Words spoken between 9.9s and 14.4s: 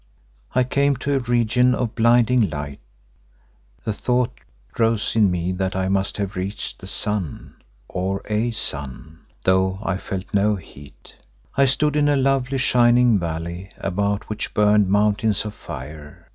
felt no heat. I stood in a lovely, shining valley about